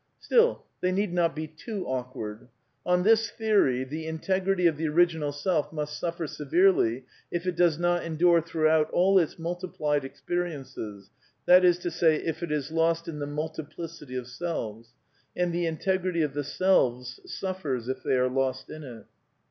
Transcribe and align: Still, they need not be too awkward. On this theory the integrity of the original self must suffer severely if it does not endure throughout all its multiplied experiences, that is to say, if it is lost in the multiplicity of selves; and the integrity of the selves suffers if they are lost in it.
Still, 0.19 0.63
they 0.81 0.91
need 0.91 1.13
not 1.13 1.35
be 1.35 1.45
too 1.45 1.85
awkward. 1.85 2.47
On 2.87 3.03
this 3.03 3.29
theory 3.29 3.83
the 3.83 4.07
integrity 4.07 4.65
of 4.65 4.75
the 4.75 4.87
original 4.87 5.31
self 5.31 5.71
must 5.71 5.99
suffer 5.99 6.25
severely 6.25 7.03
if 7.29 7.45
it 7.45 7.55
does 7.55 7.77
not 7.77 8.03
endure 8.03 8.41
throughout 8.41 8.89
all 8.89 9.19
its 9.19 9.37
multiplied 9.37 10.03
experiences, 10.03 11.11
that 11.45 11.63
is 11.63 11.77
to 11.77 11.91
say, 11.91 12.15
if 12.15 12.41
it 12.41 12.51
is 12.51 12.71
lost 12.71 13.07
in 13.07 13.19
the 13.19 13.27
multiplicity 13.27 14.15
of 14.15 14.25
selves; 14.25 14.95
and 15.35 15.53
the 15.53 15.67
integrity 15.67 16.23
of 16.23 16.33
the 16.33 16.43
selves 16.43 17.19
suffers 17.31 17.87
if 17.87 18.01
they 18.01 18.17
are 18.17 18.27
lost 18.27 18.71
in 18.71 18.83
it. 18.83 19.05